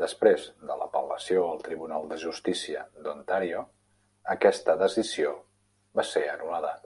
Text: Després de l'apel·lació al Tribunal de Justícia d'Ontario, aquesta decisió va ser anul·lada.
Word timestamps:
Després 0.00 0.42
de 0.70 0.76
l'apel·lació 0.80 1.44
al 1.52 1.62
Tribunal 1.70 2.04
de 2.12 2.20
Justícia 2.26 2.84
d'Ontario, 3.08 3.64
aquesta 4.38 4.78
decisió 4.86 5.36
va 6.02 6.10
ser 6.14 6.30
anul·lada. 6.38 6.80